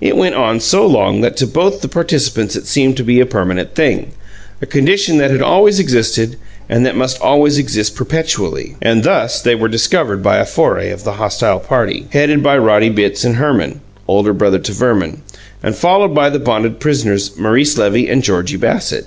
It 0.00 0.16
went 0.16 0.34
on 0.34 0.58
so 0.58 0.84
long 0.84 1.20
that 1.20 1.36
to 1.36 1.46
both 1.46 1.80
the 1.80 1.86
participants 1.86 2.56
it 2.56 2.66
seemed 2.66 2.96
to 2.96 3.04
be 3.04 3.20
a 3.20 3.24
permanent 3.24 3.76
thing, 3.76 4.10
a 4.60 4.66
condition 4.66 5.18
that 5.18 5.30
had 5.30 5.40
always 5.42 5.78
existed 5.78 6.34
and 6.68 6.84
that 6.84 6.96
must 6.96 7.20
always 7.20 7.56
exist 7.56 7.94
perpetually. 7.94 8.74
And 8.82 9.04
thus 9.04 9.40
they 9.40 9.54
were 9.54 9.68
discovered 9.68 10.24
by 10.24 10.38
a 10.38 10.44
foray 10.44 10.90
of 10.90 11.04
the 11.04 11.12
hostile 11.22 11.60
party, 11.60 12.08
headed 12.10 12.42
by 12.42 12.58
Roddy 12.58 12.88
Bitts 12.88 13.22
and 13.22 13.36
Herman 13.36 13.80
(older 14.08 14.32
brother 14.32 14.58
to 14.58 14.72
Verman) 14.72 15.22
and 15.62 15.76
followed 15.76 16.16
by 16.16 16.30
the 16.30 16.40
bonded 16.40 16.80
prisoners, 16.80 17.38
Maurice 17.38 17.78
Levy 17.78 18.08
and 18.08 18.24
Georgie 18.24 18.56
Bassett. 18.56 19.06